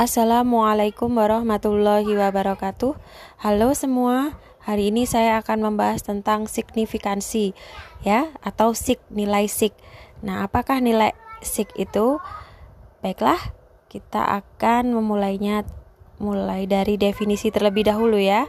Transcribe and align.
Assalamualaikum 0.00 1.12
warahmatullahi 1.12 2.08
wabarakatuh. 2.16 2.96
Halo 3.36 3.76
semua. 3.76 4.32
Hari 4.64 4.88
ini 4.88 5.04
saya 5.04 5.36
akan 5.44 5.60
membahas 5.60 6.00
tentang 6.00 6.48
signifikansi 6.48 7.52
ya 8.00 8.32
atau 8.40 8.72
sik 8.72 8.96
nilai 9.12 9.44
sik. 9.44 9.76
Nah, 10.24 10.48
apakah 10.48 10.80
nilai 10.80 11.12
sik 11.44 11.76
itu? 11.76 12.16
Baiklah, 13.04 13.52
kita 13.92 14.40
akan 14.40 14.96
memulainya 14.96 15.68
mulai 16.16 16.64
dari 16.64 16.96
definisi 16.96 17.52
terlebih 17.52 17.92
dahulu 17.92 18.16
ya. 18.16 18.48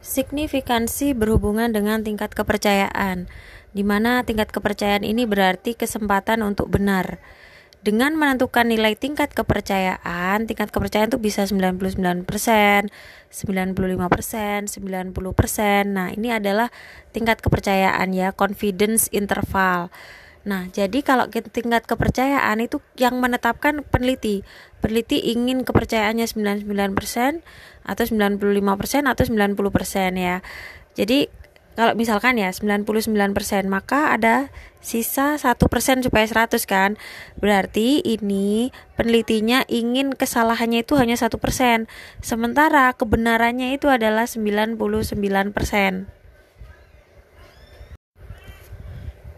Signifikansi 0.00 1.12
berhubungan 1.12 1.76
dengan 1.76 2.00
tingkat 2.00 2.32
kepercayaan, 2.32 3.28
di 3.76 3.84
mana 3.84 4.24
tingkat 4.24 4.48
kepercayaan 4.48 5.04
ini 5.04 5.28
berarti 5.28 5.76
kesempatan 5.76 6.40
untuk 6.40 6.72
benar 6.72 7.20
dengan 7.78 8.18
menentukan 8.18 8.66
nilai 8.66 8.98
tingkat 8.98 9.30
kepercayaan, 9.30 10.50
tingkat 10.50 10.74
kepercayaan 10.74 11.14
itu 11.14 11.20
bisa 11.22 11.46
99%, 11.46 12.26
95%, 12.26 12.90
90%. 14.66 15.84
Nah, 15.86 16.08
ini 16.10 16.28
adalah 16.34 16.74
tingkat 17.14 17.38
kepercayaan 17.38 18.10
ya, 18.10 18.34
confidence 18.34 19.06
interval. 19.14 19.94
Nah, 20.48 20.66
jadi 20.72 21.04
kalau 21.04 21.28
tingkat 21.30 21.84
kepercayaan 21.84 22.58
itu 22.64 22.80
yang 22.96 23.20
menetapkan 23.20 23.84
peneliti. 23.84 24.42
Peneliti 24.80 25.30
ingin 25.30 25.62
kepercayaannya 25.62 26.24
99% 26.24 27.44
atau 27.84 28.04
95% 28.04 29.06
atau 29.06 29.24
90% 29.28 30.16
ya. 30.16 30.40
Jadi 30.98 31.30
kalau 31.78 31.94
misalkan 31.94 32.34
ya 32.42 32.50
99% 32.50 32.82
maka 33.70 34.10
ada 34.10 34.50
sisa 34.82 35.38
1% 35.38 35.46
supaya 36.02 36.26
100 36.26 36.58
kan 36.66 36.98
berarti 37.38 38.02
ini 38.02 38.74
penelitinya 38.98 39.62
ingin 39.70 40.10
kesalahannya 40.18 40.82
itu 40.82 40.98
hanya 40.98 41.14
1% 41.14 41.38
sementara 42.18 42.90
kebenarannya 42.98 43.78
itu 43.78 43.86
adalah 43.86 44.26
99% 44.26 44.74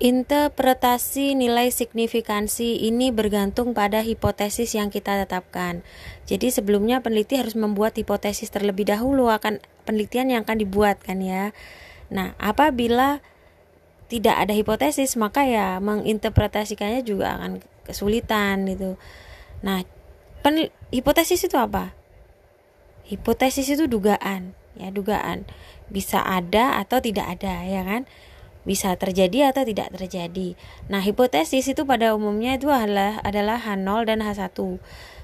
Interpretasi 0.00 1.36
nilai 1.36 1.68
signifikansi 1.68 2.88
ini 2.88 3.12
bergantung 3.12 3.76
pada 3.76 4.00
hipotesis 4.00 4.72
yang 4.72 4.88
kita 4.88 5.12
tetapkan. 5.28 5.84
Jadi 6.24 6.48
sebelumnya 6.48 7.04
peneliti 7.04 7.36
harus 7.36 7.52
membuat 7.52 8.00
hipotesis 8.00 8.48
terlebih 8.48 8.88
dahulu 8.88 9.28
akan 9.28 9.60
penelitian 9.84 10.32
yang 10.32 10.48
akan 10.48 10.56
dibuat 10.56 11.04
kan 11.04 11.20
ya. 11.20 11.52
Nah, 12.10 12.34
apabila 12.42 13.22
tidak 14.10 14.42
ada 14.42 14.50
hipotesis, 14.50 15.14
maka 15.14 15.46
ya 15.46 15.78
menginterpretasikannya 15.78 17.06
juga 17.06 17.38
akan 17.38 17.62
kesulitan 17.86 18.66
itu. 18.66 18.98
Nah, 19.62 19.86
pen, 20.42 20.74
hipotesis 20.90 21.46
itu 21.46 21.54
apa? 21.54 21.94
Hipotesis 23.06 23.70
itu 23.70 23.86
dugaan, 23.86 24.58
ya 24.74 24.90
dugaan. 24.90 25.46
Bisa 25.86 26.26
ada 26.26 26.82
atau 26.82 26.98
tidak 26.98 27.38
ada, 27.38 27.62
ya 27.62 27.86
kan? 27.86 28.10
Bisa 28.66 28.98
terjadi 28.98 29.54
atau 29.54 29.62
tidak 29.62 29.94
terjadi. 29.94 30.58
Nah, 30.90 31.00
hipotesis 31.06 31.70
itu 31.70 31.86
pada 31.86 32.10
umumnya 32.12 32.58
itu 32.58 32.66
adalah 32.66 33.22
adalah 33.22 33.62
H0 33.62 34.10
dan 34.10 34.26
H1. 34.26 34.58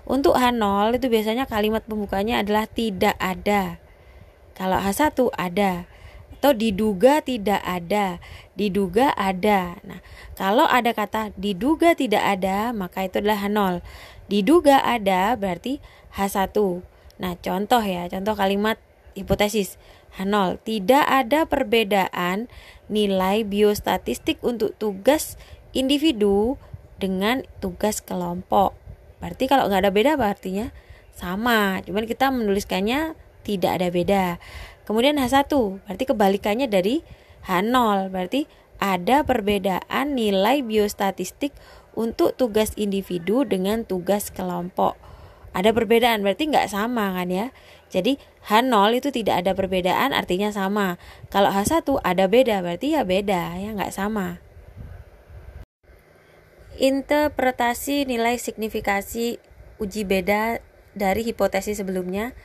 Untuk 0.06 0.38
H0 0.38 0.94
itu 0.94 1.06
biasanya 1.10 1.50
kalimat 1.50 1.82
pembukanya 1.82 2.38
adalah 2.46 2.70
tidak 2.70 3.18
ada. 3.18 3.82
Kalau 4.54 4.78
H1 4.78 5.34
ada 5.34 5.90
atau 6.46 6.54
diduga 6.54 7.26
tidak 7.26 7.58
ada, 7.66 8.22
diduga 8.54 9.10
ada. 9.18 9.82
Nah, 9.82 9.98
kalau 10.38 10.62
ada 10.62 10.94
kata 10.94 11.34
diduga 11.34 11.98
tidak 11.98 12.22
ada, 12.22 12.70
maka 12.70 13.02
itu 13.02 13.18
adalah 13.18 13.42
H0. 13.42 13.82
Diduga 14.30 14.78
ada 14.78 15.34
berarti 15.34 15.82
H1. 16.14 16.54
Nah, 17.18 17.34
contoh 17.42 17.82
ya, 17.82 18.06
contoh 18.06 18.38
kalimat 18.38 18.78
hipotesis 19.18 19.74
H0. 20.14 20.62
Tidak 20.62 21.02
ada 21.02 21.50
perbedaan 21.50 22.46
nilai 22.86 23.42
biostatistik 23.42 24.38
untuk 24.46 24.78
tugas 24.78 25.34
individu 25.74 26.62
dengan 27.02 27.42
tugas 27.58 27.98
kelompok. 27.98 28.78
Berarti 29.18 29.50
kalau 29.50 29.66
nggak 29.66 29.82
ada 29.82 29.90
beda 29.90 30.12
artinya? 30.14 30.70
Sama, 31.10 31.82
cuman 31.82 32.06
kita 32.06 32.30
menuliskannya 32.30 33.18
tidak 33.42 33.82
ada 33.82 33.88
beda. 33.90 34.24
Kemudian 34.86 35.18
H1 35.18 35.50
berarti 35.82 36.04
kebalikannya 36.06 36.70
dari 36.70 37.02
H0 37.44 38.08
berarti 38.14 38.46
ada 38.78 39.26
perbedaan 39.26 40.14
nilai 40.14 40.62
biostatistik 40.62 41.50
untuk 41.98 42.38
tugas 42.38 42.70
individu 42.78 43.42
dengan 43.42 43.82
tugas 43.82 44.30
kelompok. 44.30 44.94
Ada 45.56 45.72
perbedaan 45.72 46.20
berarti 46.22 46.52
nggak 46.52 46.70
sama 46.70 47.16
kan 47.16 47.32
ya. 47.32 47.50
Jadi 47.90 48.20
H0 48.46 48.92
itu 48.94 49.08
tidak 49.10 49.42
ada 49.42 49.52
perbedaan 49.58 50.14
artinya 50.14 50.54
sama. 50.54 51.02
Kalau 51.34 51.50
H1 51.50 51.82
ada 52.04 52.24
beda 52.30 52.62
berarti 52.62 52.94
ya 52.94 53.02
beda 53.02 53.58
ya 53.58 53.74
nggak 53.74 53.90
sama. 53.90 54.38
Interpretasi 56.76 58.04
nilai 58.04 58.36
signifikasi 58.36 59.40
uji 59.80 60.02
beda 60.04 60.60
dari 60.92 61.24
hipotesis 61.24 61.80
sebelumnya 61.80 62.36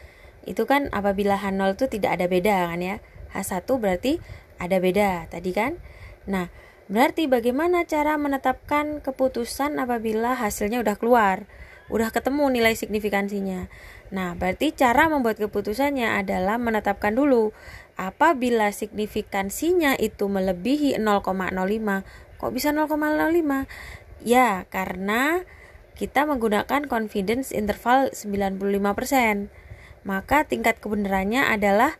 itu 0.49 0.65
kan 0.65 0.89
apabila 0.89 1.37
H0 1.37 1.77
itu 1.77 1.85
tidak 1.87 2.17
ada 2.19 2.25
beda 2.25 2.73
kan 2.73 2.81
ya? 2.81 2.97
H1 3.31 3.67
berarti 3.77 4.17
ada 4.57 4.77
beda 4.81 5.29
tadi 5.29 5.51
kan? 5.53 5.77
Nah 6.25 6.49
berarti 6.91 7.29
bagaimana 7.29 7.87
cara 7.87 8.17
menetapkan 8.19 8.99
keputusan 8.99 9.79
apabila 9.79 10.35
hasilnya 10.35 10.81
udah 10.81 10.95
keluar? 10.97 11.45
Udah 11.91 12.09
ketemu 12.09 12.47
nilai 12.49 12.73
signifikansinya. 12.73 13.67
Nah 14.11 14.35
berarti 14.35 14.75
cara 14.75 15.07
membuat 15.07 15.39
keputusannya 15.39 16.19
adalah 16.19 16.59
menetapkan 16.59 17.15
dulu 17.15 17.55
apabila 17.99 18.73
signifikansinya 18.73 19.93
itu 19.99 20.25
melebihi 20.25 20.97
0,05 20.97 22.41
kok 22.41 22.51
bisa 22.57 22.73
0,05 22.73 23.69
ya 24.25 24.65
karena 24.73 25.45
kita 25.93 26.25
menggunakan 26.25 26.89
confidence 26.89 27.53
interval 27.53 28.09
95% 28.09 29.53
maka 30.01 30.43
tingkat 30.47 30.81
kebenarannya 30.81 31.45
adalah 31.45 31.97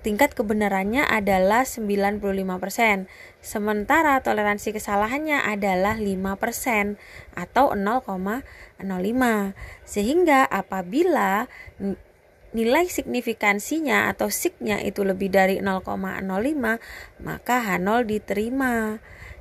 tingkat 0.00 0.32
kebenarannya 0.32 1.04
adalah 1.04 1.68
95%. 1.68 3.04
Sementara 3.44 4.20
toleransi 4.24 4.72
kesalahannya 4.72 5.44
adalah 5.44 6.00
5% 6.00 6.96
atau 7.36 7.76
0,05. 7.76 8.44
Sehingga 9.84 10.40
apabila 10.48 11.48
nilai 12.50 12.90
signifikansinya 12.90 14.10
atau 14.10 14.32
signya 14.32 14.82
itu 14.82 15.06
lebih 15.06 15.30
dari 15.30 15.62
0,05, 15.62 16.80
maka 17.22 17.56
H0 17.62 18.08
diterima. 18.08 18.98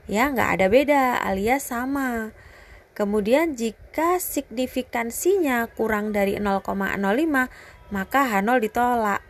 Ya, 0.09 0.29
nggak 0.29 0.49
ada 0.59 0.65
beda 0.67 1.03
alias 1.21 1.69
sama. 1.69 2.33
Kemudian 2.99 3.55
jika 3.55 4.19
signifikansinya 4.19 5.71
kurang 5.71 6.11
dari 6.11 6.35
0,05 6.35 6.99
maka 7.95 8.19
H0 8.27 8.59
ditolak. 8.59 9.23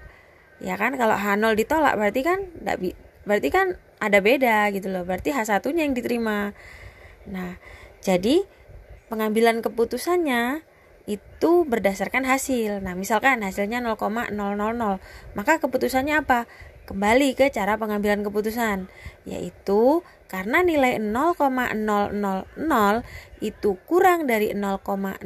Ya 0.58 0.74
kan 0.74 0.98
kalau 0.98 1.14
H0 1.14 1.54
ditolak 1.54 1.94
berarti 1.94 2.22
kan 2.26 2.50
enggak 2.66 2.98
berarti 3.30 3.50
kan 3.54 3.78
ada 4.02 4.26
beda 4.26 4.74
gitu 4.74 4.90
loh. 4.90 5.06
Berarti 5.06 5.30
H1-nya 5.30 5.86
yang 5.86 5.94
diterima. 5.94 6.58
Nah, 7.30 7.62
jadi 8.02 8.42
pengambilan 9.14 9.62
keputusannya 9.62 10.66
itu 11.06 11.66
berdasarkan 11.66 12.26
hasil. 12.26 12.82
Nah, 12.82 12.94
misalkan 12.94 13.46
hasilnya 13.46 13.82
0,000, 13.82 14.34
maka 15.34 15.54
keputusannya 15.62 16.26
apa? 16.26 16.50
Kembali 16.86 17.38
ke 17.38 17.54
cara 17.54 17.78
pengambilan 17.78 18.26
keputusan, 18.26 18.90
yaitu 19.26 20.02
karena 20.30 20.62
nilai 20.62 21.02
0,000 21.02 22.54
itu 23.42 23.72
kurang 23.90 24.30
dari 24.30 24.54
0,05, 24.54 25.26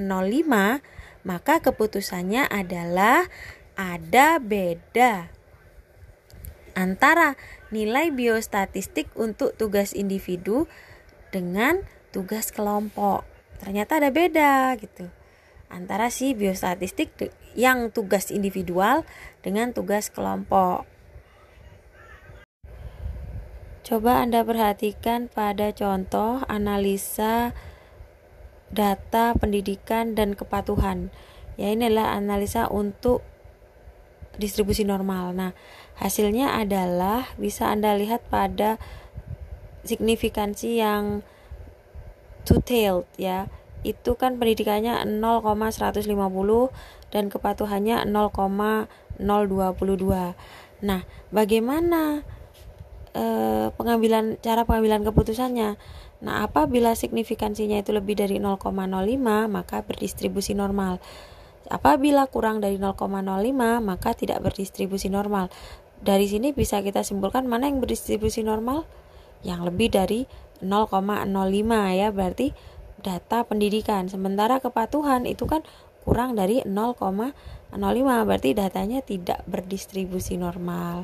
maka 1.28 1.56
keputusannya 1.60 2.48
adalah 2.48 3.28
ada 3.76 4.40
beda 4.40 5.28
antara 6.74 7.38
nilai 7.70 8.10
biostatistik 8.10 9.10
untuk 9.20 9.54
tugas 9.58 9.94
individu 9.94 10.72
dengan 11.34 11.84
tugas 12.14 12.54
kelompok. 12.54 13.26
Ternyata 13.62 14.00
ada 14.02 14.10
beda 14.14 14.74
gitu. 14.78 15.10
Antara 15.74 16.14
si 16.14 16.38
biostatistik 16.38 17.34
yang 17.58 17.90
tugas 17.90 18.30
individual 18.30 19.06
dengan 19.42 19.74
tugas 19.74 20.14
kelompok. 20.14 20.86
Coba 23.84 24.24
Anda 24.24 24.48
perhatikan 24.48 25.28
pada 25.28 25.76
contoh 25.76 26.40
analisa 26.48 27.52
data 28.72 29.36
pendidikan 29.36 30.16
dan 30.16 30.40
kepatuhan. 30.40 31.12
Ya, 31.60 31.68
ini 31.76 31.92
adalah 31.92 32.16
analisa 32.16 32.72
untuk 32.72 33.28
distribusi 34.40 34.88
normal. 34.88 35.36
Nah, 35.36 35.52
hasilnya 36.00 36.56
adalah 36.56 37.28
bisa 37.36 37.68
Anda 37.68 38.00
lihat 38.00 38.24
pada 38.32 38.80
signifikansi 39.84 40.80
yang 40.80 41.20
two-tailed 42.48 43.04
ya. 43.20 43.52
itu 43.84 44.16
kan 44.16 44.40
pendidikannya 44.40 45.04
0,150 45.04 46.08
dan 47.12 47.28
kepatuhannya 47.28 48.08
0,022. 48.08 49.20
Nah, 50.88 51.04
bagaimana 51.36 52.24
eh, 53.14 53.68
pengambilan 53.74 54.38
cara 54.42 54.66
pengambilan 54.68 55.06
keputusannya? 55.08 55.78
Nah, 56.24 56.48
apabila 56.48 56.96
signifikansinya 56.96 57.84
itu 57.84 57.92
lebih 57.92 58.16
dari 58.16 58.40
0,05, 58.40 58.72
maka 59.52 59.84
berdistribusi 59.84 60.56
normal. 60.56 61.04
Apabila 61.68 62.28
kurang 62.32 62.64
dari 62.64 62.80
0,05, 62.80 63.84
maka 63.84 64.16
tidak 64.16 64.40
berdistribusi 64.40 65.12
normal. 65.12 65.52
Dari 66.04 66.28
sini 66.28 66.56
bisa 66.56 66.80
kita 66.84 67.04
simpulkan 67.04 67.48
mana 67.48 67.68
yang 67.68 67.84
berdistribusi 67.84 68.44
normal? 68.44 68.88
Yang 69.44 69.72
lebih 69.72 69.90
dari 69.92 70.20
0,05 70.64 72.00
ya, 72.00 72.08
berarti 72.12 72.56
data 73.04 73.44
pendidikan. 73.44 74.08
Sementara 74.08 74.64
kepatuhan 74.64 75.28
itu 75.28 75.44
kan 75.44 75.64
kurang 76.08 76.40
dari 76.40 76.64
0,05, 76.64 77.36
berarti 78.28 78.50
datanya 78.56 79.00
tidak 79.04 79.44
berdistribusi 79.48 80.40
normal. 80.40 81.04